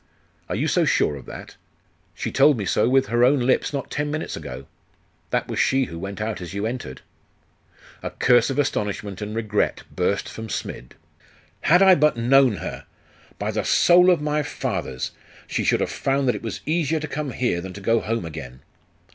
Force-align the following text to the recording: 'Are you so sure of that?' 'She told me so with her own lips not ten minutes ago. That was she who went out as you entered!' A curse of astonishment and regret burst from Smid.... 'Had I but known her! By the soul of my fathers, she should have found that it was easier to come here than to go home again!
'Are 0.49 0.55
you 0.55 0.67
so 0.67 0.83
sure 0.83 1.15
of 1.15 1.27
that?' 1.27 1.57
'She 2.15 2.31
told 2.31 2.57
me 2.57 2.65
so 2.65 2.89
with 2.89 3.05
her 3.05 3.23
own 3.23 3.39
lips 3.41 3.71
not 3.71 3.91
ten 3.91 4.09
minutes 4.09 4.35
ago. 4.35 4.65
That 5.29 5.47
was 5.47 5.59
she 5.59 5.83
who 5.83 5.99
went 5.99 6.19
out 6.19 6.41
as 6.41 6.55
you 6.55 6.65
entered!' 6.65 7.01
A 8.01 8.09
curse 8.09 8.49
of 8.49 8.57
astonishment 8.57 9.21
and 9.21 9.35
regret 9.35 9.83
burst 9.95 10.27
from 10.27 10.47
Smid.... 10.47 10.93
'Had 11.65 11.83
I 11.83 11.93
but 11.93 12.17
known 12.17 12.55
her! 12.55 12.87
By 13.37 13.51
the 13.51 13.63
soul 13.63 14.09
of 14.09 14.21
my 14.23 14.41
fathers, 14.41 15.11
she 15.45 15.63
should 15.63 15.81
have 15.81 15.91
found 15.91 16.27
that 16.27 16.35
it 16.35 16.41
was 16.41 16.61
easier 16.65 16.99
to 16.99 17.07
come 17.07 17.29
here 17.29 17.61
than 17.61 17.73
to 17.73 17.79
go 17.79 17.99
home 18.01 18.25
again! 18.25 18.61